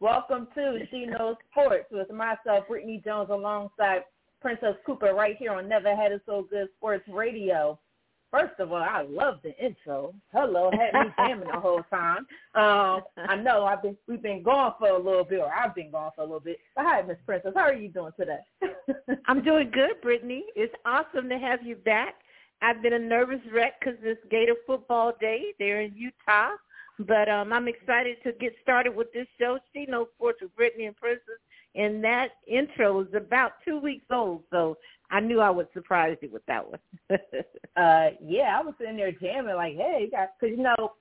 [0.00, 4.04] Welcome to She Knows Sports with myself, Brittany Jones, alongside
[4.40, 7.80] Princess Cooper right here on Never Had It So Good Sports Radio.
[8.30, 10.14] First of all, I love the intro.
[10.32, 12.18] Hello, had me jamming the whole time.
[12.54, 15.90] Um, I know I've been we've been gone for a little bit, or I've been
[15.90, 16.58] gone for a little bit.
[16.76, 18.38] But hi, Miss Princess, how are you doing today?
[19.26, 20.44] I'm doing good, Brittany.
[20.54, 22.14] It's awesome to have you back.
[22.62, 25.54] I've been a nervous wreck because it's Gator football day.
[25.58, 26.50] They're in Utah.
[27.00, 29.58] But um, I'm excited to get started with this show.
[29.72, 31.22] She knows sports with Brittany and Princess,
[31.74, 34.76] and that intro is about two weeks old, so
[35.10, 36.80] I knew I would surprise you with that one.
[37.10, 40.92] uh, yeah, I was sitting there jamming like, hey, guys, because you know,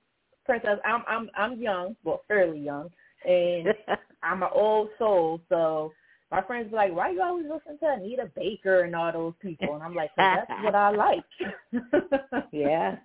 [0.45, 2.89] Princess, I'm I'm I'm young, well, fairly young,
[3.28, 3.73] and
[4.23, 5.92] I'm an old soul, so
[6.32, 9.76] my friends be like, why you always listen to Anita Baker and all those people?
[9.76, 11.23] And I'm like, that's what I like.
[12.52, 12.98] yeah.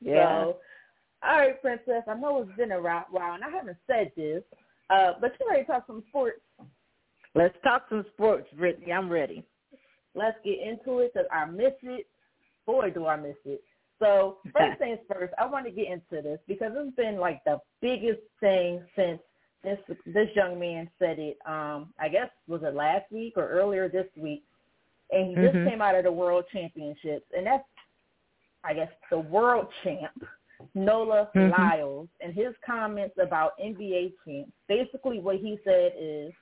[0.00, 0.42] Yeah.
[0.44, 0.56] So,
[1.22, 4.42] all right, Princess, I know it's been a while, and I haven't said this,
[4.88, 6.40] uh, but you ready to talk some sports?
[7.34, 8.92] Let's talk some sports, Brittany.
[8.92, 9.44] I'm ready.
[10.14, 12.06] Let's get into it because I miss it.
[12.66, 13.62] Boy, do I miss it.
[14.00, 17.58] So first things first, I want to get into this because it's been like the
[17.80, 19.20] biggest thing since
[19.62, 21.38] this this young man said it.
[21.46, 24.42] Um, I guess was it last week or earlier this week,
[25.10, 25.58] and he mm-hmm.
[25.58, 27.64] just came out of the World Championships, and that's
[28.64, 30.24] I guess the world champ
[30.74, 31.50] Noah mm-hmm.
[31.52, 34.52] Lyles and his comments about NBA champs.
[34.68, 36.32] Basically, what he said is,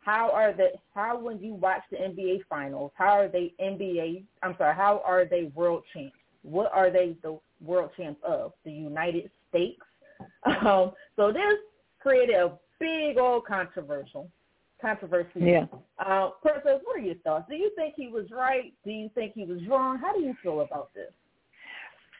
[0.00, 4.24] how are the how when you watch the NBA finals, how are they NBA?
[4.42, 6.16] I'm sorry, how are they world champs?
[6.42, 8.52] What are they the world champs of?
[8.64, 9.80] The United States.
[10.46, 11.58] Um, so this
[12.00, 14.30] created a big old controversial
[14.80, 15.40] controversy.
[15.40, 15.66] Yeah.
[15.98, 17.46] Uh, Princess, what are your thoughts?
[17.48, 18.72] Do you think he was right?
[18.84, 19.98] Do you think he was wrong?
[19.98, 21.10] How do you feel about this?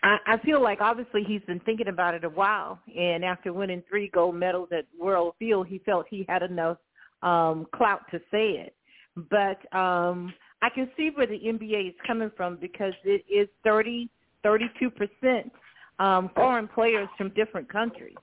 [0.06, 3.83] I, I feel like obviously he's been thinking about it a while, and after winning
[3.89, 6.78] three gold medals at World Field, he felt he had enough
[7.25, 8.77] um, clout to say it.
[9.16, 14.09] But um, I can see where the NBA is coming from because it is 30,
[14.45, 15.53] 32 percent
[15.99, 18.15] um, foreign players from different countries.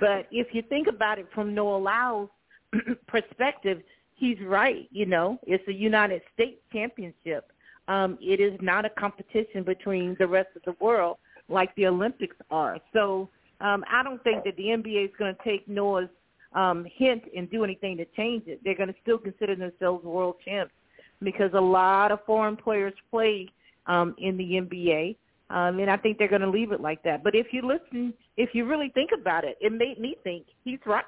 [0.00, 2.30] But if you think about it from Noah Lyles'
[3.06, 3.82] perspective,
[4.16, 4.88] he's right.
[4.90, 7.52] You know, it's a United States championship.
[7.90, 11.16] Um, it is not a competition between the rest of the world
[11.48, 12.78] like the Olympics are.
[12.92, 13.28] So
[13.60, 16.08] um, I don't think that the NBA is going to take Noah's
[16.54, 18.60] um, hint and do anything to change it.
[18.62, 20.72] They're going to still consider themselves world champs
[21.20, 23.48] because a lot of foreign players play
[23.88, 25.16] um, in the NBA.
[25.50, 27.24] Um, and I think they're going to leave it like that.
[27.24, 30.78] But if you listen, if you really think about it, it made me think he's
[30.86, 31.04] right.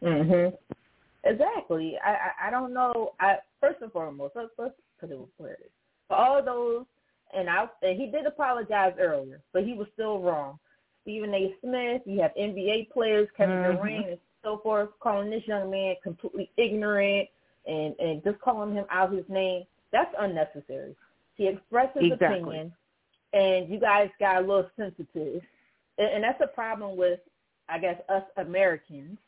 [0.00, 0.56] Mhm.
[1.24, 1.98] Exactly.
[2.02, 3.12] I, I I don't know.
[3.20, 5.56] I first and foremost, let's let's put it where.
[6.08, 6.84] For all those,
[7.32, 10.58] and I and he did apologize earlier, but he was still wrong.
[11.02, 11.54] Stephen A.
[11.60, 13.76] Smith, you have NBA players, Kevin mm-hmm.
[13.76, 17.28] Durant, and so forth, calling this young man completely ignorant
[17.66, 19.64] and and just calling him out his name.
[19.92, 20.94] That's unnecessary.
[21.36, 22.40] He expressed his exactly.
[22.40, 22.72] opinion,
[23.32, 25.42] and you guys got a little sensitive,
[25.98, 27.20] and, and that's a problem with,
[27.68, 29.18] I guess, us Americans.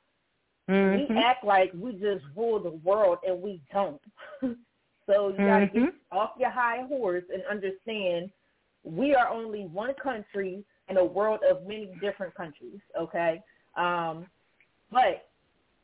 [0.71, 1.15] Mm-hmm.
[1.15, 4.01] We act like we just rule the world, and we don't.
[5.07, 5.85] So you got to mm-hmm.
[5.85, 8.31] get off your high horse and understand
[8.85, 12.81] we are only one country in a world of many different countries.
[12.99, 13.41] Okay,
[13.77, 14.27] um,
[14.91, 15.29] but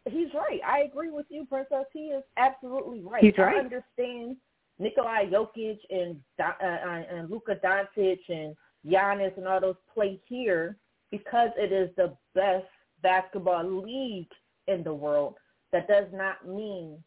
[0.08, 0.60] he's right.
[0.66, 1.84] I agree with you, Princess.
[1.92, 3.22] He is absolutely right.
[3.22, 3.56] He's right.
[3.56, 4.36] I understand
[4.78, 8.54] Nikolai Jokic and uh, and Luka Doncic and
[8.86, 10.76] Giannis and all those play here
[11.10, 12.66] because it is the best
[13.02, 14.30] basketball league
[14.66, 15.34] in the world.
[15.72, 17.02] That does not mean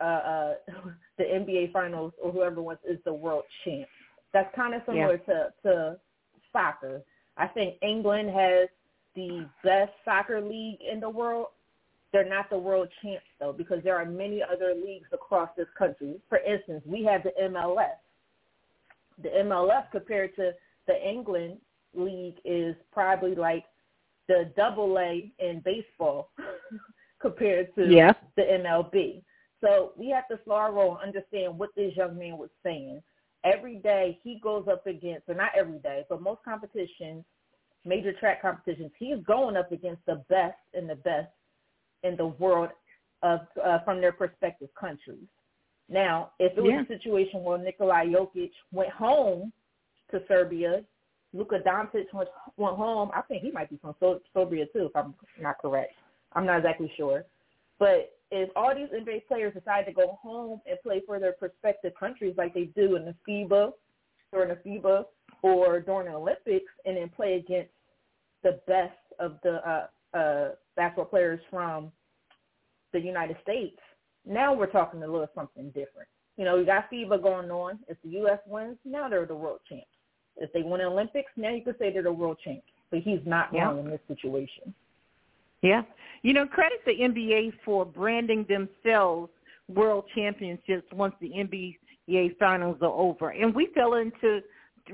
[0.00, 0.54] uh, uh,
[1.18, 3.88] the NBA Finals or whoever wants is the world champ.
[4.32, 5.34] That's kind of similar yeah.
[5.34, 5.96] to to
[6.52, 7.02] soccer.
[7.36, 8.68] I think England has
[9.14, 11.48] the best soccer league in the world.
[12.12, 16.20] They're not the world champs though, because there are many other leagues across this country.
[16.28, 17.96] For instance, we have the MLS.
[19.22, 20.52] The MLS compared to
[20.86, 21.58] the England
[21.94, 23.64] league is probably like
[24.28, 26.30] the double A in baseball
[27.20, 28.12] compared to yeah.
[28.36, 29.22] the MLB.
[29.60, 33.02] So we have to slow our roll and understand what this young man was saying.
[33.44, 37.24] Every day he goes up against, or not every day, but most competitions,
[37.84, 41.28] major track competitions, he's going up against the best and the best
[42.02, 42.70] in the world
[43.22, 45.26] of uh, from their respective countries.
[45.88, 46.82] Now, if it was Yeah.
[46.82, 49.52] a situation where Nikolai Jokic went home
[50.10, 50.84] to Serbia,
[51.32, 53.94] Luka Doncic went, went home, I think he might be from
[54.32, 55.94] Serbia too, if I'm not correct.
[56.32, 57.24] I'm not exactly sure.
[57.78, 61.92] But if all these NBA players decide to go home and play for their respective
[61.98, 63.72] countries like they do in the FIBA,
[64.32, 65.04] during the FIBA,
[65.42, 67.70] or during the Olympics, and then play against
[68.42, 69.86] the best of the uh,
[70.16, 71.90] uh, basketball players from
[72.92, 73.78] the United States,
[74.26, 76.08] now we're talking a little something different.
[76.36, 77.80] You know, we got FIBA going on.
[77.88, 78.38] If the U.S.
[78.46, 79.86] wins, now they're the world champs.
[80.36, 82.66] If they win the Olympics, now you could say they're the world champs.
[82.90, 83.64] But he's not Yeah.
[83.66, 84.72] wrong in this situation.
[85.62, 85.82] Yeah.
[86.22, 89.30] You know, credit the NBA for branding themselves
[89.68, 93.30] world championships once the NBA finals are over.
[93.30, 94.40] And we fell into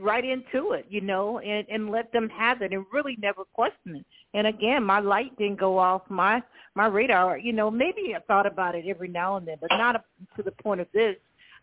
[0.00, 3.96] right into it, you know, and, and let them have it and really never question
[3.96, 4.06] it.
[4.34, 6.42] And again, my light didn't go off my
[6.74, 7.38] my radar.
[7.38, 10.04] You know, maybe I thought about it every now and then, but not
[10.36, 11.16] to the point of this.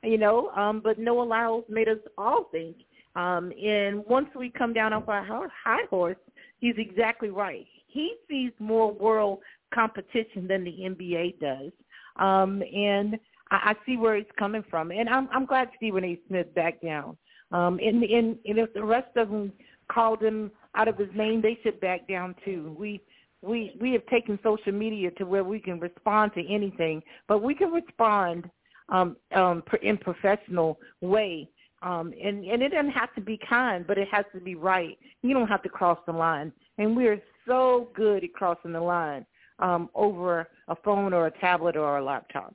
[0.03, 2.77] You know, um, but Noah Lyles made us all think.
[3.15, 6.17] Um, and once we come down off our high horse,
[6.59, 7.67] he's exactly right.
[7.91, 9.39] He sees more world
[9.73, 11.71] competition than the NBA does,
[12.17, 13.15] um, and
[13.49, 14.91] I, I see where he's coming from.
[14.91, 16.19] And I'm, I'm glad Stephen A.
[16.27, 17.17] Smith backed down.
[17.51, 19.51] Um, and, and, and if the rest of them
[19.91, 22.75] called him out of his name, they should back down too.
[22.77, 23.01] We
[23.41, 27.55] we we have taken social media to where we can respond to anything, but we
[27.55, 28.49] can respond
[28.89, 31.49] um, um, in professional way.
[31.81, 34.99] Um, and, and it doesn't have to be kind, but it has to be right.
[35.23, 36.51] You don't have to cross the line.
[36.77, 37.19] And we're
[37.51, 39.25] so good at crossing the line
[39.59, 42.53] um, over a phone or a tablet or a laptop.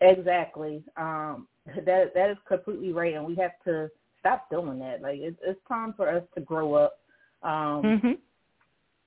[0.00, 0.82] Exactly.
[0.96, 1.48] Um,
[1.86, 3.88] that that is completely right, and we have to
[4.20, 5.00] stop doing that.
[5.00, 6.98] Like it's, it's time for us to grow up.
[7.42, 8.12] Um, Mm-hmm.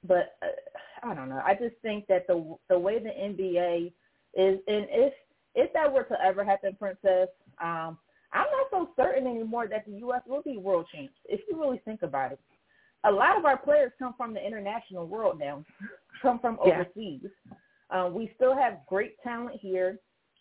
[0.07, 1.41] but uh, I don't know.
[1.45, 3.87] I just think that the the way the NBA
[4.33, 5.13] is, and if
[5.53, 7.29] if that were to ever happen, Princess,
[7.61, 7.97] um,
[8.33, 10.21] I'm not so certain anymore that the U.S.
[10.27, 11.13] will be world champs.
[11.25, 12.39] If you really think about it,
[13.05, 15.63] a lot of our players come from the international world now,
[16.21, 16.81] come from Yeah.
[16.81, 17.29] overseas.
[17.89, 19.99] Um, we still have great talent here,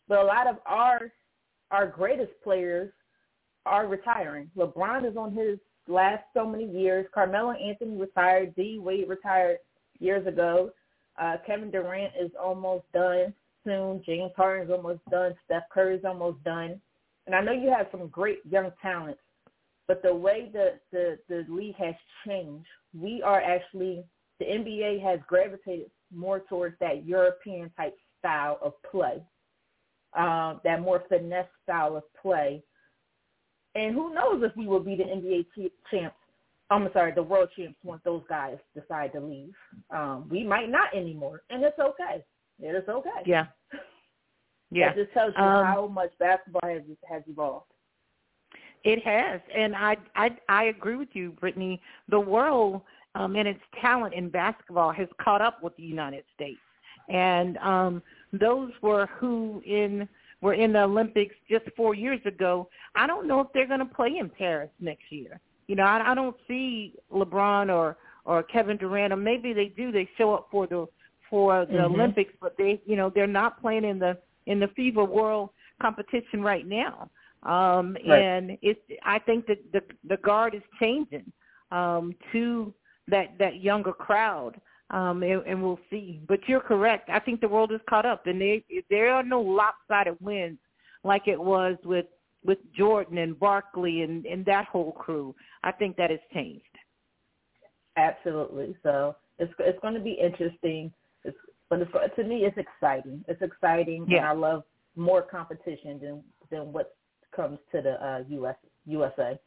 [0.08, 1.12] but a lot of our
[1.70, 2.93] our greatest players
[3.66, 4.50] are retiring.
[4.56, 5.58] LeBron is on his
[5.88, 7.06] last so many years.
[7.12, 8.55] Carmelo Anthony retired.
[8.55, 9.58] D Wade retired
[9.99, 10.70] years ago.
[11.20, 13.32] Uh, Kevin Durant is almost done
[13.64, 14.02] soon.
[14.05, 15.34] James Harden is almost done.
[15.44, 16.81] Steph Curry is almost done.
[17.26, 19.20] And I know you have some great young talents,
[19.86, 21.94] but the way the, the, the league has
[22.26, 22.66] changed,
[22.98, 24.04] we are actually,
[24.38, 29.22] the NBA has gravitated more towards that European type style of play,
[30.16, 32.62] um, that more finesse style of play.
[33.75, 36.16] And who knows if we will be the NBA ch- champs
[36.70, 39.52] I'm sorry, the world champs once those guys decide to leave.
[39.90, 42.25] Um, we might not anymore, and it's okay.
[42.60, 43.10] It is okay.
[43.26, 43.46] Yeah.
[44.70, 44.88] Yeah.
[44.88, 47.70] That just tells you Um, how much basketball has has evolved.
[48.84, 51.81] It has, and I I I agree with you, Brittany.
[52.08, 52.82] The world
[53.14, 56.60] um, and its talent in basketball has caught up with the United States,
[57.08, 58.02] and um,
[58.32, 60.06] those were who in
[60.42, 62.69] were in the Olympics just four years ago.
[62.94, 65.40] I don't know if they're going to play in Paris next year.
[65.66, 67.96] You know, I, I don't see LeBron or
[68.26, 69.93] or Kevin Durant, or maybe they do.
[69.93, 70.86] They show up for the
[71.31, 71.84] for the Mhm.
[71.84, 75.48] Olympics, but they you know they're not playing in the in the FIBA World
[75.81, 77.08] competition right now.
[77.44, 78.20] Um, Right.
[78.20, 81.31] And it's I think that the the guard is changing
[81.70, 82.72] um, to
[83.08, 84.60] that that younger crowd.
[84.91, 86.20] Um, and, and we'll see.
[86.29, 87.08] But you're correct.
[87.08, 90.58] I think the world is caught up, and they, there are no lopsided wins
[91.05, 92.06] like it was with
[92.44, 95.34] with Jordan and Barkley and, and that whole crew.
[95.63, 96.65] I think that has changed.
[97.96, 98.77] Absolutely.
[98.82, 100.93] So it's it's going to be interesting.
[101.24, 101.36] It's,
[101.70, 103.24] but it's, to me, it's exciting.
[103.27, 104.65] It's exciting, and I love
[104.96, 106.94] more competition than than what
[107.34, 109.38] comes to the uh, US USA.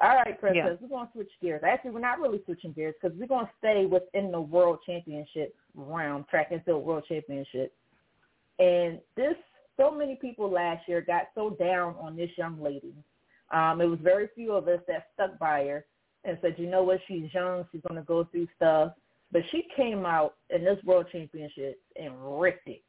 [0.00, 0.76] All right, Princess, Yeah.
[0.80, 1.62] we're going to switch gears.
[1.64, 5.54] Actually, we're not really switching gears because we're going to stay within the World Championship
[5.76, 7.72] round, track and field World Championship.
[8.58, 9.34] And this,
[9.76, 12.94] so many people last year got so down on this young lady.
[13.52, 15.84] Um, it was very few of us that stuck by her
[16.24, 18.92] and said, you know what, she's young, she's going to go through stuff.
[19.30, 22.82] But she came out in this World Championship and ripped it.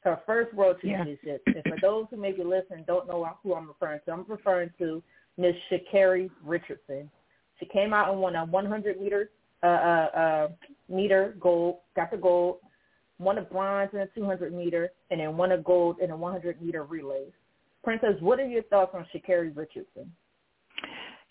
[0.00, 0.98] Her first World Yeah.
[0.98, 1.42] Championship.
[1.46, 5.02] and for those who maybe listen don't know who I'm referring to, I'm referring to
[5.36, 7.10] Miss Sha'Carri Richardson.
[7.58, 9.30] She came out and won a 100 meter
[9.62, 10.48] uh, uh, uh,
[10.88, 12.58] meter gold, got the gold,
[13.18, 16.62] won a bronze in a 200 meter, and then won a gold in a 100
[16.62, 17.32] meter relays.
[17.82, 20.12] Princess, what are your thoughts on Sha'Carri Richardson?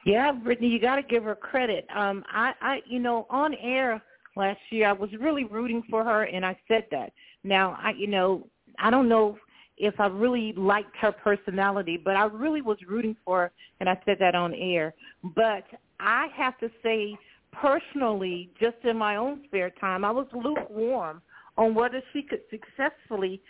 [0.05, 1.86] Yeah, Brittany, you got to give her credit.
[1.95, 4.01] Um, I, I, you know, on air
[4.36, 7.12] last year, I was really rooting for her, and I said that.
[7.43, 8.47] Now, I, you know,
[8.77, 9.38] I don't know
[9.77, 14.00] if I really liked her personality, but I really was rooting for her, and I
[14.05, 14.93] said that on air.
[15.36, 15.65] But
[16.00, 17.17] I have to say,
[17.51, 21.22] personally, just in my own spare time, I was lukewarm
[21.57, 23.41] on whether she could successfully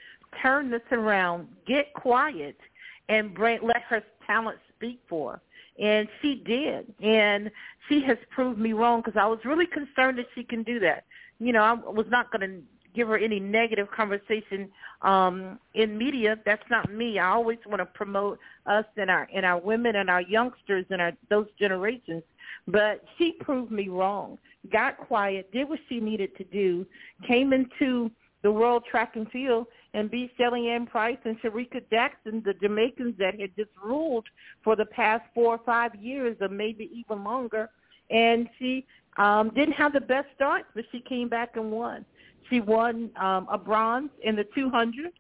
[0.42, 2.58] turn this around, get quiet,
[3.10, 5.42] and bring, let her talent speak for her.
[5.80, 6.94] And she did.
[7.02, 7.52] And
[7.88, 11.06] she has proved me wrong because I was really concerned that she can do that.
[11.40, 12.62] You know, I was not going to
[12.98, 14.70] give her any negative conversation
[15.04, 16.38] um, in media.
[16.46, 17.20] That's not me.
[17.20, 21.00] I always want to promote us and our and our women and our youngsters and
[21.02, 22.24] our those generations.
[22.68, 24.40] But she proved me wrong.
[24.72, 26.86] Got quiet, did what she needed to do,
[27.26, 28.12] came into
[28.42, 33.16] the world track and field and beat Shelly Ann Pryce and Shericka Jackson, the Jamaicans
[33.20, 34.26] that had just ruled
[34.64, 37.70] for the past four or five years or maybe even longer.
[38.10, 38.86] And she
[39.18, 42.06] um, didn't have the best start, but she came back and won.
[42.50, 45.12] She won um, a bronze in the 200,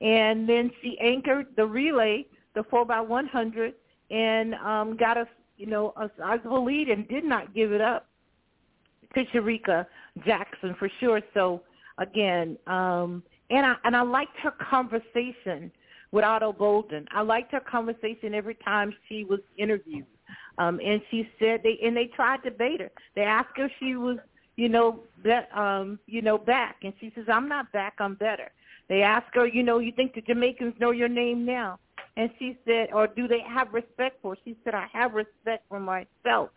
[0.00, 3.74] and then she anchored the relay, the 4 by 100,
[4.10, 5.26] and um, got a
[5.56, 8.06] you know a sizable lead and did not give it up
[9.14, 9.86] to Shericka
[10.26, 11.20] Jackson for sure.
[11.32, 11.62] So
[11.98, 15.70] again, um, and I and I liked her conversation
[16.10, 17.06] with Ato Boldon.
[17.12, 20.06] I liked her conversation every time she was interviewed.
[20.58, 22.90] Um, and she said they and they tried to bait her.
[23.14, 24.18] They asked her if she was
[24.56, 26.76] you know, that um, you know, back.
[26.82, 28.50] And she says, I'm not back, I'm better.
[28.88, 31.78] They ask her, you know, you think the Jamaicans know your name now?
[32.16, 34.34] And she said, or do they have respect for?
[34.34, 34.40] Her?
[34.44, 36.50] She said, I have respect for myself.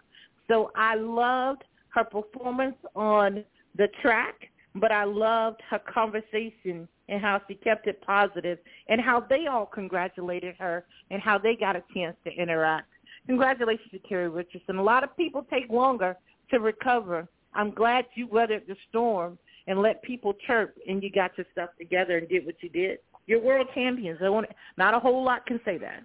[0.47, 3.43] So I loved her performance on
[3.75, 9.19] the track, but I loved her conversation and how she kept it positive and how
[9.19, 12.87] they all congratulated her and how they got a chance to interact.
[13.25, 14.77] Congratulations to Keri Richardson.
[14.77, 16.15] A lot of people take longer
[16.51, 19.37] to recover I'm glad you weathered the storm
[19.67, 22.99] and let people chirp and you got your stuff together and did what you did.
[23.25, 24.19] You're world champions.
[24.23, 26.03] I want not a whole lot can say that.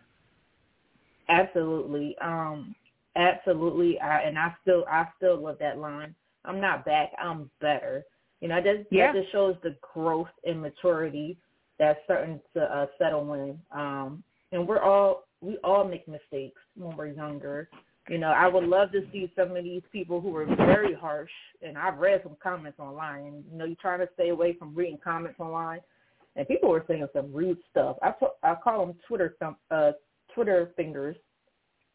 [1.28, 2.16] Absolutely.
[2.20, 2.74] Um
[3.14, 6.14] absolutely I and I still I still love that line.
[6.44, 8.04] I'm not back, I'm better.
[8.40, 9.12] You know, that, yeah.
[9.12, 11.38] that just shows the growth and maturity
[11.78, 13.58] that's starting to uh, settle in.
[13.70, 17.68] Um and we're all we all make mistakes when we're younger.
[18.08, 21.30] You know, I would love to see some of these people who are very harsh,
[21.62, 23.26] and I've read some comments online.
[23.26, 25.80] And, you know, you're trying to stay away from reading comments online,
[26.34, 27.96] and people were saying some rude stuff.
[28.02, 29.92] I t- I call them Twitter thump, uh,
[30.34, 31.16] Twitter fingers,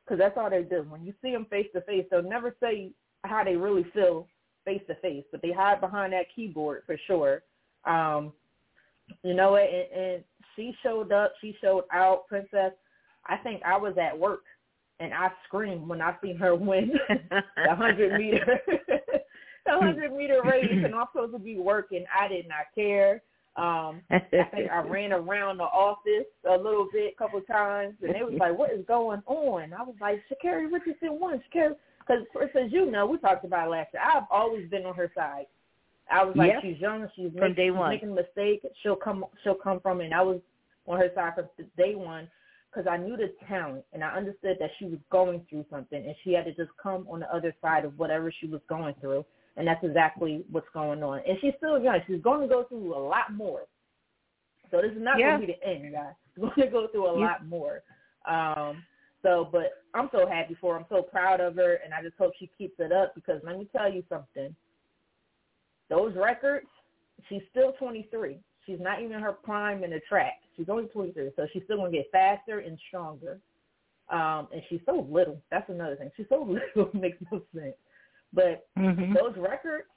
[0.05, 0.85] because that's all they do.
[0.87, 2.91] When you see them face to face, they'll never say
[3.25, 4.27] how they really feel
[4.63, 7.43] face to face, but they hide behind that keyboard for sure.
[7.83, 8.31] Um,
[9.23, 10.23] you know, and, and
[10.55, 12.71] she showed up, she showed out, Princess.
[13.25, 14.43] I think I was at work
[14.99, 16.93] and I screamed when I seen her win
[17.29, 22.05] the hundred meter the hundred meter race and I'm supposed to be working.
[22.17, 23.21] I did not care.
[23.55, 27.95] Um I think I ran around the office a little bit, a couple of times,
[28.01, 31.75] and they was like, "What is going on?" I was like, "Sha'Carri Richardson won." Sha'Carri,
[31.99, 34.03] because as you know, we talked about last year.
[34.03, 35.45] I've always been on her side.
[36.09, 36.61] I was like, yep.
[36.61, 37.07] "She's young.
[37.15, 38.63] She's, from making, day she's making a mistake.
[38.83, 39.25] She'll come.
[39.43, 40.39] She'll come from it." And I was
[40.85, 42.29] on her side from day one
[42.69, 46.15] because I knew the talent and I understood that she was going through something and
[46.23, 49.25] she had to just come on the other side of whatever she was going through.
[49.55, 51.21] And that's exactly what's going on.
[51.27, 51.99] And she's still young.
[52.05, 53.61] She's going to go through a lot more.
[54.69, 55.37] So this is not yeah.
[55.37, 56.13] going to be the end, guys.
[56.35, 57.25] She's going to go through a yeah.
[57.25, 57.81] lot more.
[58.29, 58.83] Um,
[59.23, 60.79] so, but I'm so happy for her.
[60.79, 63.57] I'm so proud of her, and I just hope she keeps it up because let
[63.57, 64.55] me tell you something.
[65.89, 66.67] Those records,
[67.29, 68.37] she's still 23.
[68.67, 70.41] She's not even her prime in the track.
[70.55, 73.39] She's only 23, so she's still going to get faster and stronger.
[74.09, 75.41] Um, and she's so little.
[75.49, 76.11] That's another thing.
[76.15, 76.91] She's so little.
[76.93, 77.75] makes no sense.
[78.33, 79.13] But mm-hmm.
[79.13, 79.87] those records,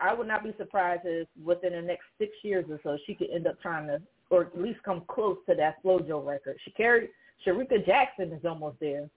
[0.00, 3.30] I would not be surprised if within the next six years or so she could
[3.30, 6.56] end up trying to, or at least come close to that FloJo record.
[6.64, 7.10] She carried
[7.46, 9.08] Shericka Jackson is almost there.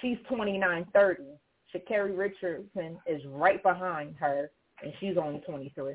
[0.00, 1.22] She's 29, 30.
[1.74, 4.50] Sha'Carri Richardson is right behind her,
[4.82, 5.94] and she's only 23.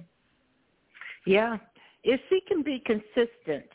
[1.25, 1.57] Yeah,
[2.03, 3.69] if she can be consistent,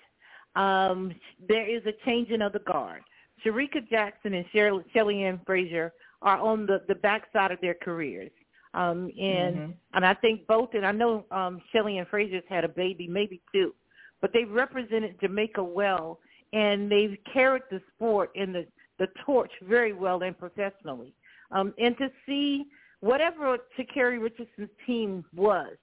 [0.56, 1.14] um,
[1.48, 3.02] there is a changing of the guard.
[3.44, 8.30] Shericka Jackson and Shelly Ann Fraser are on the, the backside of their careers.
[8.72, 9.70] Um, and mm-hmm.
[9.92, 13.40] and I think both, and I know um, Shelly Ann Fraser's had a baby, maybe
[13.52, 13.72] two,
[14.20, 16.18] but they've represented Jamaica well,
[16.52, 18.66] and they've carried the sport and the,
[18.98, 21.14] the torch very well and professionally.
[21.52, 22.64] Um, and to see
[23.00, 25.76] whatever Sha'Carri Richardson's team was,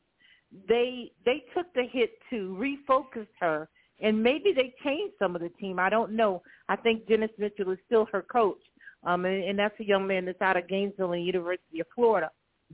[0.67, 3.69] they they took the hit to refocus her
[4.01, 5.79] and maybe they changed some of the team.
[5.79, 6.41] I don't know.
[6.69, 8.61] I think Dennis Mitchell is still her coach,
[9.03, 12.31] um, and, and that's a young man that's out of Gainesville and University of Florida.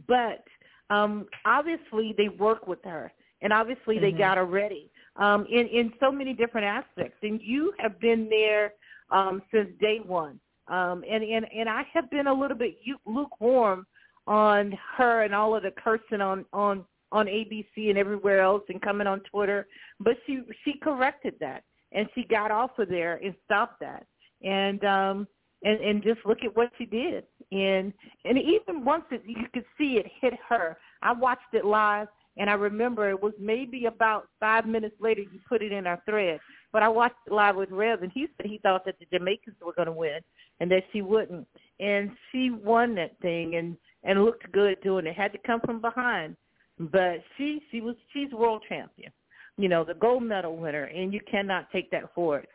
[0.08, 0.44] But
[0.90, 4.06] um, obviously they work with her, and obviously mm-hmm.
[4.06, 4.90] they got her ready.
[5.18, 7.18] um, in in so many different aspects.
[7.24, 8.74] And you have been there
[9.12, 10.40] um, since day one.
[10.68, 13.86] Um, and and and I have been a little bit lukewarm
[14.26, 18.82] on her and all of the cursing on on on ABC and everywhere else and
[18.82, 19.68] coming on Twitter,
[20.00, 24.06] but she she corrected that and she got off of there and stopped that.
[24.44, 25.28] And um
[25.64, 27.24] and and just look at what she did.
[27.52, 27.94] And
[28.26, 30.78] and even once it, you could see it hit her.
[31.02, 35.40] I watched it live and I remember it was maybe about five minutes later you
[35.48, 36.40] put it in our thread.
[36.74, 39.56] But I watched it live with Rev and he said he thought that the Jamaicans
[39.66, 40.20] were going to win
[40.60, 41.48] and that she wouldn't.
[41.80, 45.16] And she won that thing and and looked good doing it.
[45.16, 46.36] Had to come from behind
[46.80, 49.12] but she she was she's world champion,
[49.58, 52.48] you know, the gold medal winner, and you cannot take that forward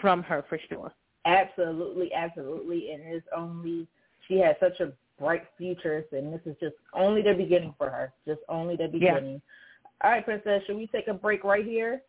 [0.00, 0.92] from her for sure.
[1.24, 3.86] Absolutely, absolutely, and it's only
[4.28, 8.12] she has such a bright future, and this is just only the beginning for her.
[8.26, 9.34] Just only the beginning.
[9.34, 10.02] Yeah.
[10.02, 12.00] All right, Princess, should we take a break right here?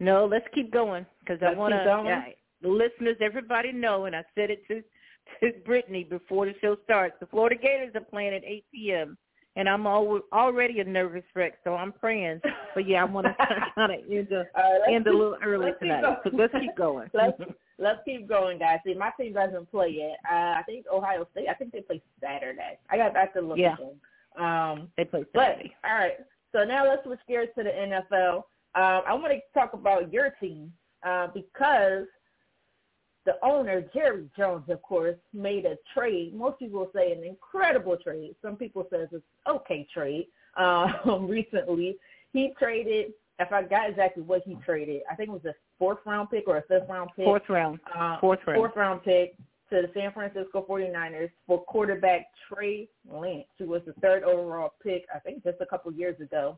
[0.00, 2.02] No, let's keep going because I want to.
[2.04, 2.24] Yeah,
[2.62, 4.82] the listeners, everybody know, and I said it to
[5.40, 7.14] to Brittany before the show starts.
[7.20, 9.18] The Florida Gators are playing at 8 p.m
[9.56, 12.40] and I'm al- already a nervous wreck, so I'm praying.
[12.74, 13.34] But yeah, I want to
[13.74, 16.02] kind of end, a, right, end a little early let's tonight.
[16.24, 17.08] So let's keep going.
[17.14, 17.38] let's
[17.78, 18.80] let's keep going, guys.
[18.84, 20.18] See, my team doesn't play yet.
[20.30, 21.48] Uh, I think Ohio State.
[21.48, 22.78] I think they play Saturday.
[22.90, 23.72] I got back to look yeah.
[23.74, 24.44] at them.
[24.44, 25.74] Um, they play Saturday.
[25.82, 26.14] But, all right.
[26.52, 28.36] So now let's switch gears to the NFL.
[28.76, 30.72] Um, I want to talk about your team
[31.06, 32.06] uh, because
[33.24, 36.34] the owner, Jerry Jones, of course, made a trade.
[36.34, 38.34] Most people say an incredible trade.
[38.42, 40.26] Some people says it's okay trade.
[40.56, 41.96] Um, recently,
[42.32, 43.12] he traded.
[43.40, 46.44] If I got exactly what he traded, I think it was a fourth round pick
[46.46, 47.24] or a fifth round pick.
[47.24, 47.80] Fourth round.
[47.92, 48.58] Uh, fourth round.
[48.58, 49.34] Fourth round pick
[49.70, 55.06] to the San Francisco 49ers for quarterback Trey Lance, who was the third overall pick,
[55.12, 56.56] I think just a couple years ago.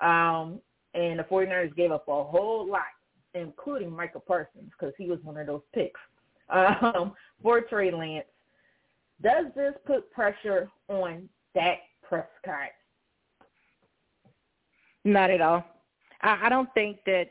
[0.00, 0.60] Um,
[0.94, 2.82] and the 49ers gave up a whole lot
[3.34, 6.00] including Micah Parsons because he was one of those picks
[6.48, 8.26] um, for Trey Lance.
[9.22, 12.72] Does this put pressure on Dak Prescott?
[15.04, 15.64] Not at all.
[16.22, 17.28] I, I don't think that.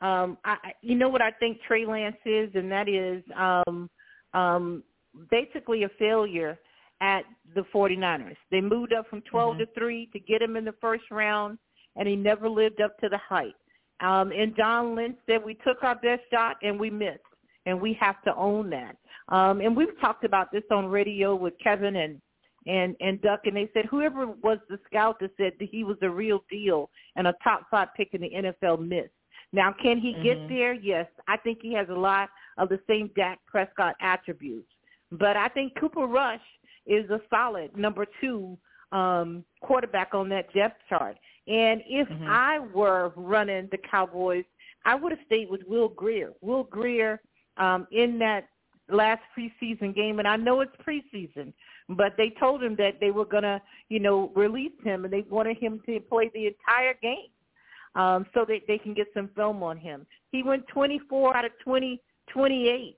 [0.00, 3.88] Um, I, you know what I think Trey Lance is, and that is um,
[4.34, 4.82] um,
[5.30, 6.58] basically a failure
[7.00, 8.36] at the 49ers.
[8.50, 9.60] They moved up from 12 mm-hmm.
[9.60, 11.58] to 3 to get him in the first round,
[11.94, 13.54] and he never lived up to the hype.
[14.02, 17.20] Um, and John Lynch said we took our best shot and we missed,
[17.66, 18.96] and we have to own that.
[19.28, 22.20] Um, and we've talked about this on radio with Kevin and
[22.66, 25.96] and and Duck, and they said whoever was the scout that said that he was
[26.02, 29.10] a real deal and a top five pick in the NFL missed.
[29.52, 30.22] Now, can he mm-hmm.
[30.22, 30.72] get there?
[30.72, 34.70] Yes, I think he has a lot of the same Dak Prescott attributes,
[35.12, 36.40] but I think Cooper Rush
[36.86, 38.58] is a solid number two
[38.92, 41.16] um, quarterback on that depth chart.
[41.48, 42.26] And if mm-hmm.
[42.28, 44.44] I were running the Cowboys,
[44.84, 46.32] I would have stayed with Will Grier.
[46.40, 47.20] Will Grier
[47.56, 48.48] um, in that
[48.88, 51.52] last preseason game, and I know it's preseason,
[51.88, 55.24] but they told him that they were going to, you know, release him, and they
[55.28, 57.30] wanted him to play the entire game
[57.94, 60.06] um, so that they can get some film on him.
[60.30, 62.96] He went 24 out of 20, 28,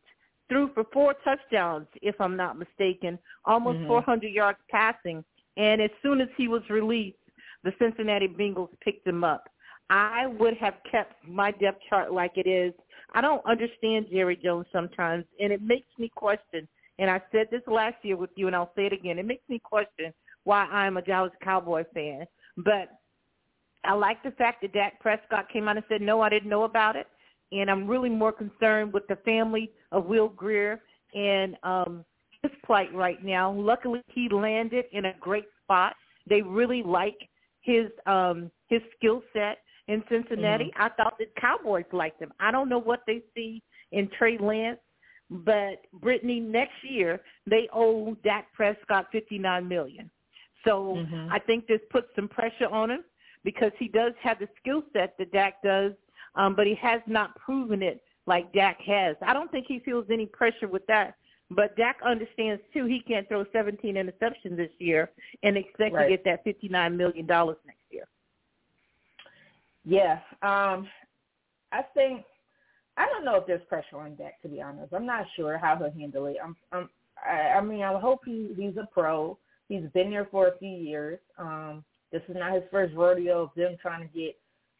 [0.48, 3.88] threw for four touchdowns, if I'm not mistaken, almost mm-hmm.
[3.88, 5.24] 400 yards passing.
[5.56, 7.16] And as soon as he was released,
[7.64, 9.48] the Cincinnati Bengals picked him up.
[9.90, 12.72] I would have kept my depth chart like it is.
[13.14, 16.68] I don't understand Jerry Jones sometimes, and it makes me question.
[16.98, 19.18] And I said this last year with you, and I'll say it again.
[19.18, 20.12] It makes me question
[20.44, 22.26] why I'm a Dallas Cowboy fan.
[22.56, 22.88] But
[23.84, 26.64] I like the fact that Dak Prescott came out and said, no, I didn't know
[26.64, 27.06] about it.
[27.52, 30.80] And I'm really more concerned with the family of Will Grier
[31.14, 32.04] and um,
[32.42, 33.52] his plight right now.
[33.52, 35.94] Luckily, he landed in a great spot.
[36.28, 37.28] They really like
[37.64, 40.66] his um his skill set in Cincinnati.
[40.66, 40.82] Mm-hmm.
[40.82, 42.32] I thought the Cowboys liked him.
[42.40, 44.78] I don't know what they see in Trey Lance,
[45.30, 50.10] but Brittany next year they owe Dak Prescott fifty nine million.
[50.64, 51.32] So mm-hmm.
[51.32, 53.04] I think this puts some pressure on him
[53.44, 55.92] because he does have the skill set that Dak does,
[56.36, 59.16] um, but he has not proven it like Dak has.
[59.20, 61.14] I don't think he feels any pressure with that
[61.50, 65.10] but Dak understands too he can't throw 17 interceptions this year
[65.42, 66.04] and expect right.
[66.04, 68.04] to get that 59 million dollars next year.
[69.84, 70.88] Yeah, um,
[71.72, 72.24] I think
[72.96, 74.92] I don't know if there's pressure on Dak to be honest.
[74.92, 76.36] I'm not sure how he'll handle it.
[76.42, 76.88] I'm, I'm
[77.24, 79.38] I, I mean, I hope he he's a pro.
[79.68, 81.18] He's been there for a few years.
[81.38, 84.38] Um, this is not his first rodeo of them trying to get,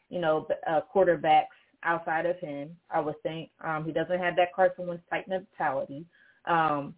[0.09, 1.46] you know, uh, quarterbacks
[1.83, 2.77] outside of him.
[2.90, 6.05] I would think um, he doesn't have that Carson Wentz type mentality.
[6.46, 6.94] Um,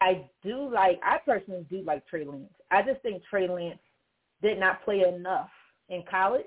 [0.00, 2.52] I do like, I personally do like Trey Lance.
[2.70, 3.78] I just think Trey Lance
[4.42, 5.50] did not play enough
[5.88, 6.44] in college,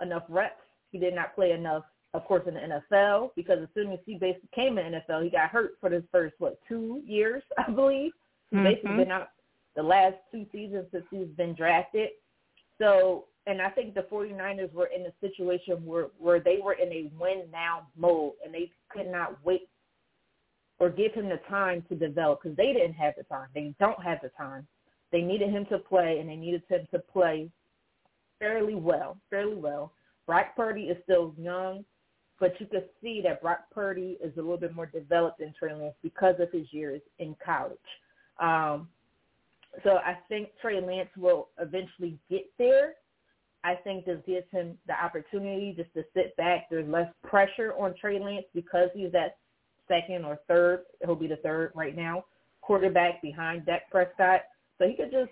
[0.00, 0.60] enough reps.
[0.92, 1.82] He did not play enough,
[2.14, 5.24] of course, in the NFL because as soon as he basically came in the NFL,
[5.24, 8.12] he got hurt for the first what two years, I believe.
[8.54, 8.64] Mm-hmm.
[8.64, 9.30] Basically, been out
[9.74, 12.10] the last two seasons since he's been drafted.
[12.78, 16.92] So, and I think the 49ers were in a situation where where they were in
[16.92, 19.68] a win now mode, and they could not wait
[20.78, 23.48] or give him the time to develop because they didn't have the time.
[23.54, 24.66] They don't have the time.
[25.12, 27.50] They needed him to play, and they needed him to play
[28.38, 29.92] fairly well, fairly well.
[30.26, 31.84] Brock Purdy is still young,
[32.38, 35.72] but you could see that Brock Purdy is a little bit more developed in Trey
[35.72, 37.78] Lance because of his years in college.
[38.38, 38.88] Um,
[39.84, 42.94] so I think Trey Lance will eventually get there.
[43.64, 46.68] I think this gives him the opportunity just to sit back.
[46.70, 49.36] There's less pressure on Trey Lance because he's at
[49.88, 50.80] second or third.
[51.04, 52.24] He'll be the third right now,
[52.60, 54.42] quarterback behind Dak Prescott.
[54.78, 55.30] So he could just,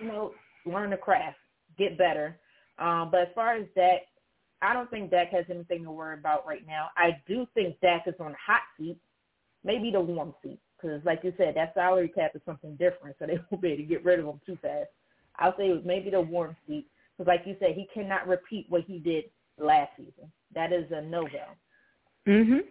[0.00, 0.32] you know,
[0.66, 1.36] learn the craft,
[1.78, 2.38] get better.
[2.78, 4.02] Um, but as far as Dak,
[4.62, 6.88] I don't think Dak has anything to worry about right now.
[6.96, 8.98] I do think Dak is on the hot seat,
[9.64, 13.26] maybe the warm seat, because like you said, that salary cap is something different, so
[13.26, 14.88] they won't be able to get rid of him too fast.
[15.38, 18.66] I'll say it was maybe the warm seat, because like you said, he cannot repeat
[18.68, 19.24] what he did
[19.58, 20.30] last season.
[20.54, 21.44] That is a no-go.
[22.26, 22.66] Mhm.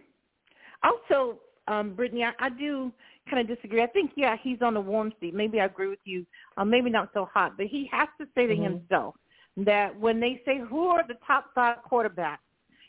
[0.82, 1.38] Also,
[1.68, 2.92] um, Brittany, I, I do
[3.28, 3.82] kind of disagree.
[3.82, 5.34] I think, yeah, he's on the warm seat.
[5.34, 6.26] Maybe I agree with you.
[6.56, 8.64] Um, maybe not so hot, but he has to say to mm-hmm.
[8.64, 9.14] himself
[9.58, 12.38] that when they say who are the top five quarterbacks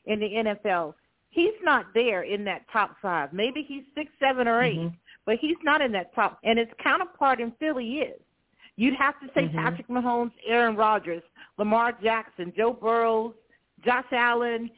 [0.05, 0.93] in the NFL,
[1.29, 3.33] he's not there in that top five.
[3.33, 4.95] Maybe he's six, seven, or 8 mm-hmm.
[5.25, 6.39] but he's not in that top.
[6.43, 8.19] And his counterpart in Philly is.
[8.77, 9.57] You'd have to say mm-hmm.
[9.57, 11.23] Patrick Mahomes, Aaron Rodgers,
[11.57, 13.35] Lamar Jackson, Joe Burrow,
[13.85, 14.69] Josh Allen.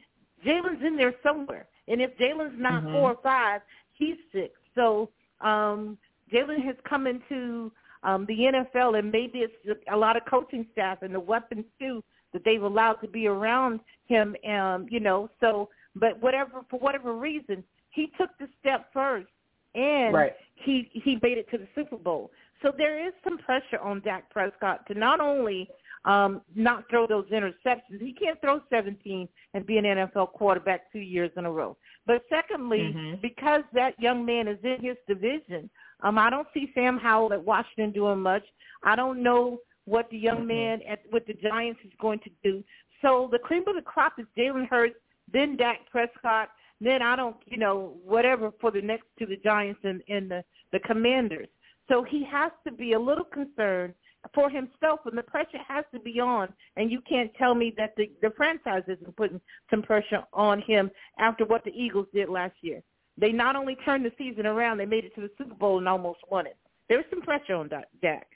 [0.44, 1.66] Jalen's in there somewhere.
[1.88, 2.92] And if Jalen's not mm-hmm.
[2.92, 3.60] four or five,
[3.92, 4.52] he's six.
[4.74, 5.98] So um,
[6.32, 7.70] Jalen has come into
[8.02, 12.02] um, the NFL, and maybe it's a lot of coaching staff and the weapons too
[12.32, 14.36] that they've allowed to be around him.
[14.48, 19.28] Um, you know, so but whatever for whatever reason, he took the step first,
[19.74, 20.32] and right.
[20.54, 22.30] he he made it to the Super Bowl.
[22.62, 25.68] So there is some pressure on Dak Prescott to not only
[26.04, 28.00] um, not throw those interceptions.
[28.00, 31.76] He can't throw 17 and be an NFL quarterback two years in a row.
[32.06, 33.20] But secondly, mm-hmm.
[33.22, 35.70] because that young man is in his division,
[36.02, 38.44] um, I don't see Sam Howell at Washington doing much.
[38.82, 40.48] I don't know what the young mm-hmm.
[40.48, 42.62] man at with the Giants is going to do.
[43.00, 44.96] So the cream of the crop is Jalen Hurts,
[45.32, 49.80] then Dak Prescott, then I don't, you know, whatever for the next to the Giants
[49.84, 51.48] and, and the the Commanders.
[51.88, 53.94] So he has to be a little concerned
[54.32, 56.52] for himself, and the pressure has to be on.
[56.76, 60.90] And you can't tell me that the the franchise isn't putting some pressure on him
[61.18, 62.82] after what the Eagles did last year.
[63.16, 65.88] They not only turned the season around, they made it to the Super Bowl and
[65.88, 66.56] almost won it.
[66.88, 68.26] There was some pressure on Dak.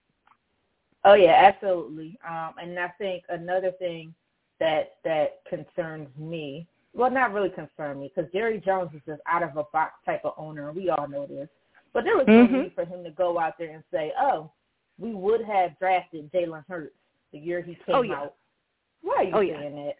[1.04, 2.18] Oh yeah, absolutely.
[2.28, 4.14] Um, and I think another thing
[4.60, 9.42] that that concerns me, well, not really concern me, because Jerry Jones is just out
[9.42, 11.48] of a box type of owner, and we all know this.
[11.92, 12.52] But there was mm-hmm.
[12.52, 14.50] no need for him to go out there and say, "Oh,
[14.98, 16.94] we would have drafted Jalen Hurts
[17.32, 18.14] the year he came oh, yeah.
[18.14, 18.34] out.
[19.02, 19.92] Why are you oh, saying yeah.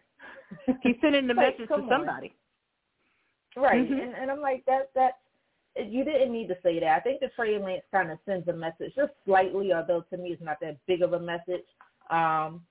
[0.65, 0.77] that?
[0.83, 2.33] He's sending the like, message to somebody.
[3.55, 3.63] On.
[3.63, 3.99] Right, mm-hmm.
[3.99, 4.89] and, and I'm like that.
[4.95, 5.13] That
[5.75, 6.95] you didn't need to say that.
[6.95, 10.29] I think the Trey Lance kind of sends a message, just slightly, although to me
[10.29, 11.65] it's not that big of a message.
[12.09, 12.61] Um,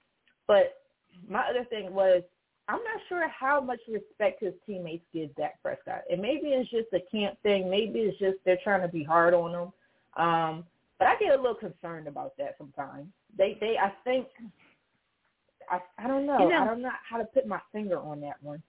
[0.46, 0.82] but
[1.28, 2.22] my other thing was
[2.68, 6.02] I'm not sure how much respect his teammates give Dak Prescott.
[6.10, 7.70] And maybe it's just a camp thing.
[7.70, 10.22] Maybe it's just they're trying to be hard on him.
[10.22, 10.64] Um,
[10.98, 13.06] but I get a little concerned about that sometimes.
[13.36, 14.26] They they I think
[15.70, 16.38] I I don't know.
[16.40, 18.62] You know I don't know how to put my finger on that one.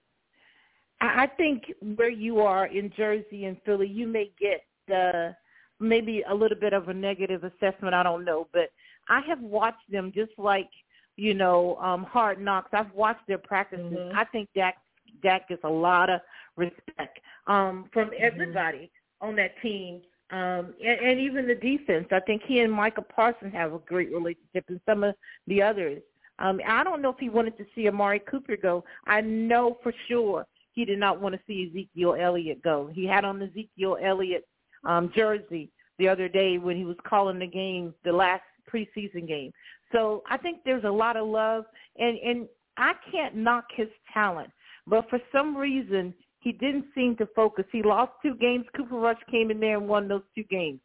[1.00, 5.32] I think where you are in Jersey and Philly, you may get uh,
[5.78, 7.94] maybe a little bit of a negative assessment.
[7.94, 8.70] I don't know, but
[9.08, 10.68] I have watched them just like
[11.16, 12.70] you know um, Hard Knocks.
[12.72, 13.86] I've watched their practices.
[13.92, 14.18] Mm-hmm.
[14.18, 14.76] I think Dak
[15.22, 16.20] Dak gets a lot of
[16.56, 18.22] respect um, from mm-hmm.
[18.22, 18.90] everybody
[19.20, 22.06] on that team um, and, and even the defense.
[22.12, 25.14] I think he and Michael Parsons have a great relationship, and some of
[25.46, 26.02] the others.
[26.38, 28.84] Um, I don't know if he wanted to see Amari Cooper go.
[29.06, 32.90] I know for sure he did not want to see Ezekiel Elliott go.
[32.92, 34.46] He had on Ezekiel Elliott
[34.84, 39.52] um, jersey the other day when he was calling the game, the last preseason game.
[39.92, 41.64] So I think there's a lot of love,
[41.98, 44.50] and and I can't knock his talent,
[44.86, 47.64] but for some reason he didn't seem to focus.
[47.70, 48.64] He lost two games.
[48.76, 50.80] Cooper Rush came in there and won those two games.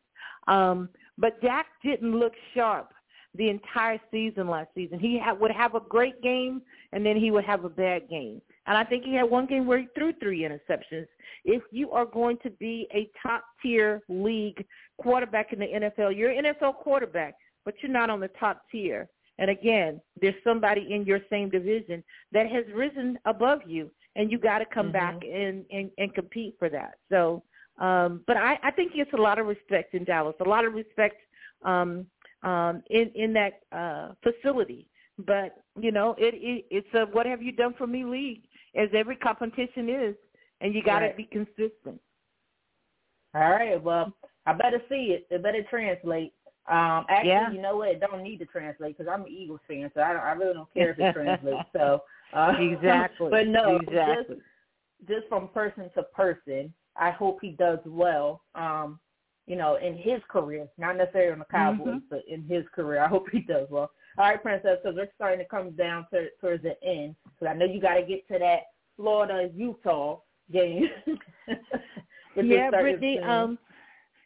[0.47, 2.91] Um, but Dak didn't look sharp
[3.37, 4.99] the entire season last season.
[4.99, 6.61] He ha- would have a great game,
[6.93, 8.41] and then he would have a bad game.
[8.67, 11.07] And I think he had one game where he threw three interceptions.
[11.43, 14.65] If you are going to be a top-tier league
[15.01, 19.09] quarterback in the NFL, you're an NFL quarterback, but you're not on the top tier.
[19.37, 24.37] And again, there's somebody in your same division that has risen above you, and you
[24.37, 24.93] got to come mm-hmm.
[24.93, 26.95] back and, and and compete for that.
[27.09, 27.43] So,
[27.79, 30.73] um, but I, I think it's a lot of respect in Dallas, a lot of
[30.73, 31.17] respect
[31.63, 32.05] um,
[32.43, 34.87] um, in in that uh, facility.
[35.17, 38.43] But you know, it, it it's a what have you done for me league,
[38.75, 40.15] as every competition is,
[40.61, 41.17] and you got to right.
[41.17, 41.99] be consistent.
[43.33, 43.81] All right.
[43.81, 44.13] Well,
[44.45, 45.27] I better see it.
[45.29, 46.33] It better translate.
[46.67, 47.51] Um, actually, yeah.
[47.51, 47.89] you know what?
[47.89, 50.21] It don't need to translate because I'm an Eagles fan, so I don't.
[50.21, 51.69] I really don't care if it translates.
[51.73, 52.01] So
[52.33, 53.29] uh, exactly.
[53.29, 54.37] but no, exactly.
[54.37, 54.41] just
[55.07, 58.41] just from person to person, I hope he does well.
[58.55, 58.99] Um,
[59.45, 61.97] you know, in his career, not necessarily on the Cowboys, mm-hmm.
[62.09, 63.91] but in his career, I hope he does well.
[64.17, 67.57] All right, Princess, because we're starting to come down to, towards the end, because I
[67.57, 68.61] know you got to get to that
[68.95, 70.19] Florida Utah
[70.51, 70.89] game.
[72.35, 73.19] yeah, Brittany.
[73.19, 73.59] Um,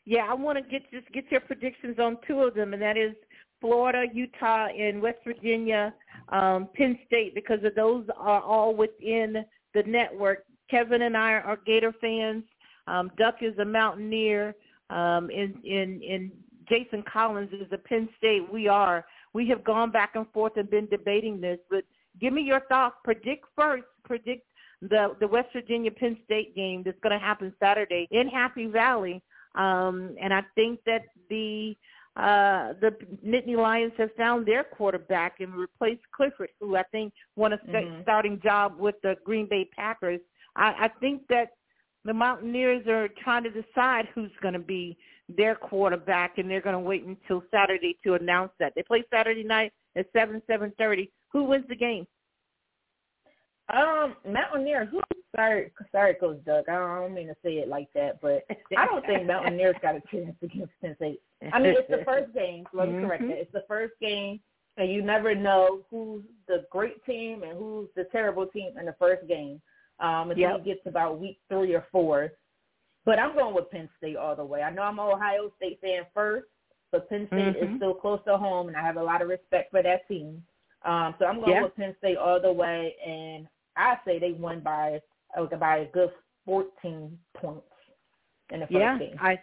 [0.10, 2.98] yeah, I want to get just get your predictions on two of them, and that
[2.98, 3.13] is
[3.62, 5.93] Florida, Utah, and West Virginia,
[6.30, 9.45] um, Penn State, because of those are all within
[9.76, 10.45] the network.
[10.67, 12.43] Kevin and I are Gator fans.
[12.88, 14.56] Um, Duck is a Mountaineer.
[14.89, 16.32] Um, in in in
[16.67, 18.52] Jason Collins is a Penn State.
[18.52, 19.06] We are.
[19.34, 21.84] We have gone back and forth and been debating this, but
[22.19, 22.95] give me your thoughts.
[23.04, 23.86] Predict first.
[24.06, 24.43] Predict
[24.82, 29.22] the the West Virginia Penn State game that's going to happen Saturday in Happy Valley.
[29.56, 31.76] Um, and I think that the
[32.16, 32.92] uh, the
[33.26, 38.02] Nittany Lions have found their quarterback and replaced Clifford, who I think won a mm-hmm.
[38.02, 40.20] starting job with the Green Bay Packers.
[40.56, 41.52] I, I think that
[42.04, 44.98] the Mountaineers are trying to decide who's going to be
[45.30, 48.74] their quarterback, and they're going to wait until Saturday to announce that.
[48.76, 51.12] They play Saturday night at seven seven thirty.
[51.32, 52.06] Who wins the game?
[53.73, 54.89] Um, Mountaineers.
[54.91, 55.01] Who?
[55.36, 56.65] Sorry, sorry, Coach Doug.
[56.67, 59.75] I don't, I don't mean to say it like that, but I don't think Mountaineers
[59.82, 61.21] got a chance against Penn State.
[61.53, 62.65] I mean, it's the first game.
[62.73, 63.05] Let me mm-hmm.
[63.05, 63.38] correct that.
[63.38, 64.39] It's the first game,
[64.77, 68.95] and you never know who's the great team and who's the terrible team in the
[68.97, 69.62] first game.
[69.99, 70.60] Um, until yep.
[70.60, 72.32] it gets about week three or four.
[73.05, 74.62] But I'm going with Penn State all the way.
[74.62, 76.47] I know I'm an Ohio State fan first,
[76.91, 77.73] but Penn State mm-hmm.
[77.73, 80.41] is still close to home, and I have a lot of respect for that team.
[80.86, 81.63] Um, so I'm going yeah.
[81.63, 83.47] with Penn State all the way, and
[83.80, 85.00] I say they won by
[85.38, 86.10] uh, by a good
[86.46, 87.62] 14 points
[88.52, 89.15] in the first yeah, game.
[89.20, 89.39] I,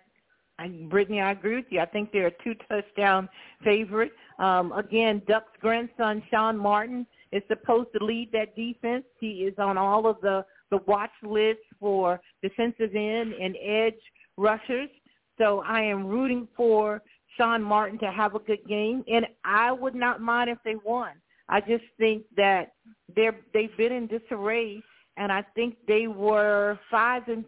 [0.58, 1.80] I, Brittany, I agree with you.
[1.80, 3.28] I think they're a two touchdown
[3.64, 4.12] favorite.
[4.38, 9.04] Um, again, Duck's grandson Sean Martin is supposed to lead that defense.
[9.20, 13.94] He is on all of the the watch list for defensive end and edge
[14.36, 14.90] rushers.
[15.38, 17.02] So I am rooting for
[17.36, 21.10] Sean Martin to have a good game, and I would not mind if they won.
[21.48, 22.72] I just think that
[23.14, 24.82] they're they've been in disarray,
[25.16, 27.44] and I think they were five and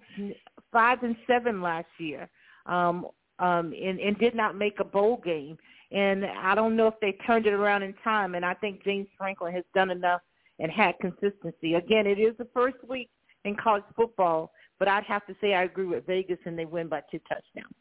[0.72, 2.28] five and seven last year,
[2.66, 3.06] um,
[3.38, 5.56] um, and, and did not make a bowl game.
[5.90, 8.34] And I don't know if they turned it around in time.
[8.34, 10.20] And I think James Franklin has done enough
[10.58, 11.74] and had consistency.
[11.74, 13.08] Again, it is the first week
[13.44, 16.88] in college football, but I'd have to say I agree with Vegas, and they win
[16.88, 17.74] by two touchdowns.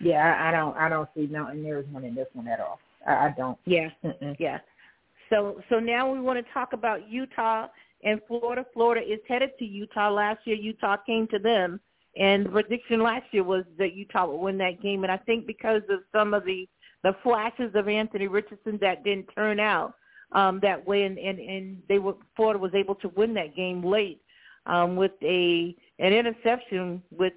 [0.00, 0.76] Yeah, I, I don't.
[0.76, 2.80] I don't see Mountaineers winning this one at all.
[3.06, 3.58] I, I don't.
[3.66, 4.34] Yeah, Mm-mm.
[4.38, 4.58] yeah.
[5.30, 7.68] So so now we want to talk about Utah
[8.04, 8.64] and Florida.
[8.72, 10.10] Florida is headed to Utah.
[10.10, 11.80] Last year Utah came to them,
[12.16, 15.02] and the prediction last year was that Utah would win that game.
[15.04, 16.68] And I think because of some of the
[17.02, 19.94] the flashes of Anthony Richardson that didn't turn out
[20.32, 23.82] um, that way, and, and and they were Florida was able to win that game
[23.82, 24.20] late
[24.66, 27.34] um, with a an interception with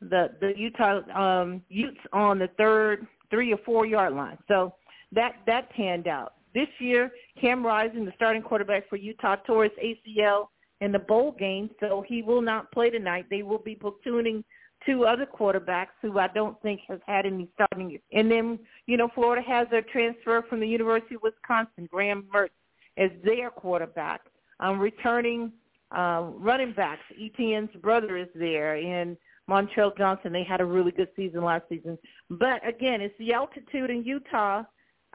[0.00, 4.38] the the Utah um, Utes on the third three or four yard line.
[4.48, 4.74] So
[5.12, 6.34] that that panned out.
[6.56, 10.46] This year, Cam Rising, the starting quarterback for Utah, tore his ACL
[10.80, 13.26] in the bowl game, so he will not play tonight.
[13.28, 14.42] They will be platooning
[14.86, 17.98] two other quarterbacks who I don't think has had any starting.
[18.10, 22.48] And then, you know, Florida has their transfer from the University of Wisconsin, Graham Mertz,
[22.96, 24.22] as their quarterback.
[24.58, 25.52] Um, returning
[25.90, 30.32] um, running backs, Etienne's brother is there, and Montrell Johnson.
[30.32, 31.98] They had a really good season last season.
[32.30, 34.62] But again, it's the altitude in Utah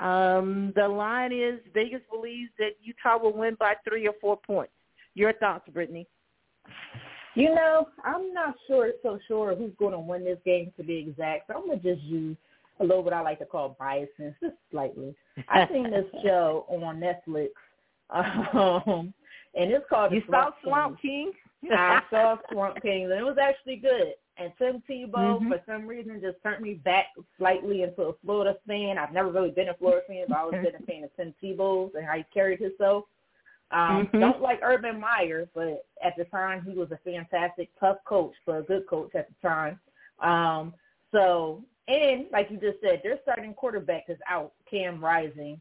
[0.02, 4.74] um, the line is Vegas believes that Utah will win by three or four points.
[5.14, 6.08] Your thoughts, Brittany?
[7.36, 10.98] You know, I'm not sure so sure who's going to win this game to be
[10.98, 11.48] exact.
[11.48, 12.36] So I'm gonna just use
[12.80, 15.16] a little bit I like to call biases, just slightly.
[15.48, 17.50] I've seen this show on Netflix,
[18.10, 19.14] um,
[19.56, 20.12] and it's called.
[20.12, 21.32] You saw Swamp King?
[21.62, 21.72] King?
[21.74, 24.14] I saw Swamp King, and it was actually good.
[24.42, 25.50] And Tim Tebow, mm-hmm.
[25.50, 28.98] for some reason, just turned me back slightly into a Florida fan.
[28.98, 31.34] I've never really been a Florida fan, but I always been a fan of Tim
[31.42, 33.06] Tebow's and how he carried himself.
[33.72, 34.20] Um, mm-hmm.
[34.20, 38.58] Don't like Urban Meyer, but at the time he was a fantastic, tough coach, but
[38.58, 39.80] a good coach at the time.
[40.20, 40.74] Um,
[41.12, 45.60] so, and like you just said, their starting quarterback is out, Cam Rising.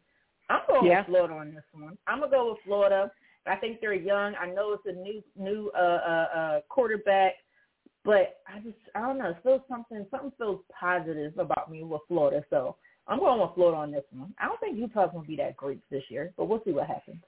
[0.49, 1.01] I'm going yeah.
[1.01, 1.97] with Florida on this one.
[2.07, 3.11] I'm gonna go with Florida.
[3.47, 4.35] I think they're young.
[4.40, 7.35] I know it's a new new uh, uh, uh, quarterback,
[8.05, 9.31] but I just I don't know.
[9.31, 12.45] It feels something something feels positive about me with Florida.
[12.51, 14.35] So I'm going with Florida on this one.
[14.39, 17.19] I don't think Utah's gonna be that great this year, but we'll see what happens.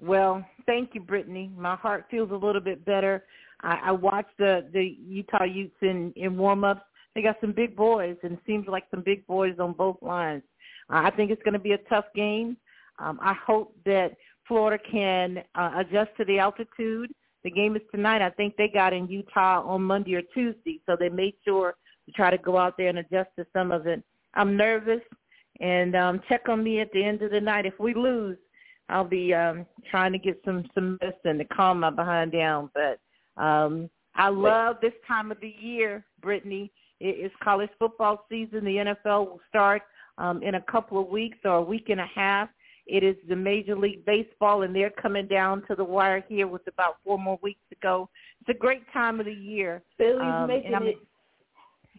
[0.00, 1.56] Well, thank you, Britne.
[1.56, 3.24] My heart feels a little bit better.
[3.62, 6.82] I, I watched the the Utah Utes in in warm ups.
[7.14, 10.42] They got some big boys, and it seems like some big boys on both lines.
[10.90, 12.56] Uh, I think it's going to be a tough game.
[12.98, 14.16] Um, I hope that
[14.48, 17.12] Florida can uh, adjust to the altitude.
[17.44, 18.22] The game is tonight.
[18.22, 21.74] I think they got in Utah on Monday or Tuesday, so they made sure
[22.06, 24.02] to try to go out there and adjust to some of it.
[24.34, 25.02] I'm nervous,
[25.60, 27.66] and um, check on me at the end of the night.
[27.66, 28.38] If we lose,
[28.88, 32.70] I'll be um, trying to get some some medicine to calm my behind down.
[32.74, 36.70] But um, I love this time of the year, Britne.
[37.00, 38.64] It is college football season.
[38.64, 39.82] The NFL will start
[40.18, 42.48] um, in a couple of weeks or a week and a half.
[42.86, 46.66] It is the Major League Baseball, and they're coming down to the wire here with
[46.66, 48.08] about four more weeks to go.
[48.40, 49.82] It's a great time of the year.
[49.96, 50.96] Phillies um, making it.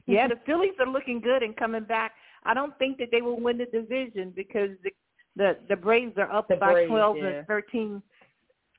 [0.05, 2.11] Yeah, the Phillies are looking good and coming back.
[2.43, 4.91] I don't think that they will win the division because the
[5.35, 7.25] the, the Braves are up the by Braves, 12 yeah.
[7.25, 8.03] and 13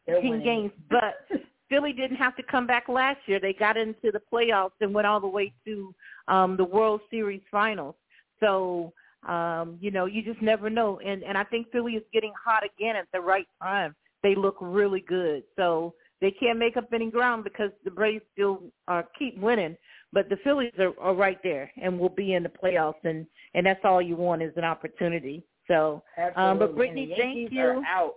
[0.06, 0.70] 13 games.
[0.90, 1.26] But
[1.70, 3.40] Philly didn't have to come back last year.
[3.40, 5.94] They got into the playoffs and went all the way to
[6.28, 7.94] um the World Series finals.
[8.40, 8.92] So
[9.28, 11.00] um, you know, you just never know.
[11.04, 13.94] And and I think Philly is getting hot again at the right time.
[14.22, 15.42] They look really good.
[15.56, 19.76] So they can't make up any ground because the Braves still uh, keep winning.
[20.12, 23.66] But the Phillies are, are right there and will be in the playoffs, and and
[23.66, 25.44] that's all you want is an opportunity.
[25.66, 26.02] So,
[26.37, 27.60] um, but Britne, thank you.
[27.60, 28.14] Are out.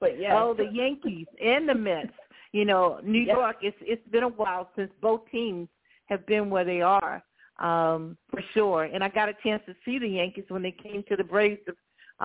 [0.00, 0.40] But yeah.
[0.40, 2.08] Oh, the Yankees and the Mets.
[2.52, 3.36] You know, New Yep.
[3.36, 3.56] York.
[3.62, 5.68] It's it's been a while since both teams
[6.06, 7.22] have been where they are
[7.60, 8.84] um, for sure.
[8.84, 11.60] And I got a chance to see the Yankees when they came to the Braves
[11.66, 11.74] to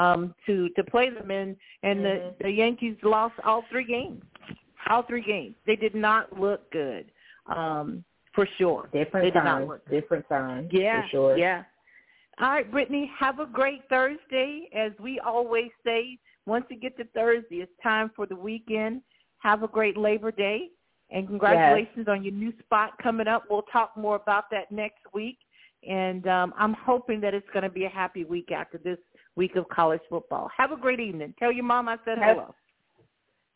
[0.02, 2.04] um, to to play them, and and Mhm.
[2.04, 4.22] the the Yankees lost all three games.
[4.88, 5.56] All three games.
[5.66, 7.12] They did not look good,
[7.48, 8.90] um, for sure.
[8.92, 9.82] different times.
[9.90, 10.72] Different times.
[10.72, 11.38] Yeah, For sure.
[11.38, 11.64] yeah.
[12.40, 14.70] All right, Britne, have a great Thursday.
[14.74, 19.02] As we always say, once you get to Thursday, it's time for the weekend.
[19.40, 20.72] Have a great Labor Day.
[21.16, 23.44] And congratulations on your new spot coming up.
[23.50, 25.38] We'll talk more about that next week.
[25.88, 28.98] And um, I'm hoping that it's going to be a happy week after this
[29.38, 30.50] week of college football.
[30.58, 31.34] Have a great evening.
[31.40, 32.54] Tell your mom I said hello.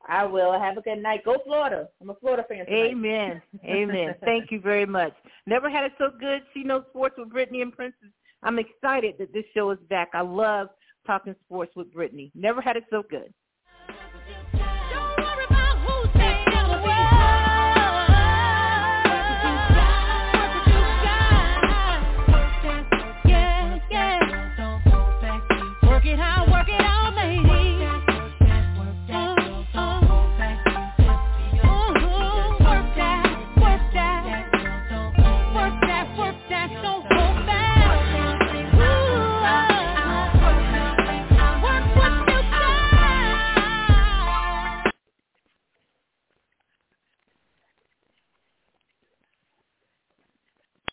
[0.07, 0.57] I will.
[0.57, 1.25] Have a good night.
[1.25, 1.89] Go Florida.
[2.01, 2.91] I'm a Florida fan tonight.
[2.91, 3.41] Amen.
[3.65, 4.15] Amen.
[4.23, 5.13] Thank you very much.
[5.45, 6.43] Never had it so good.
[6.53, 8.09] She knows sports with Britne and Princess.
[8.41, 10.11] I'm excited that this show is back.
[10.13, 10.69] I love
[11.05, 12.31] talking sports with Britne.
[12.35, 13.33] Never had it so good.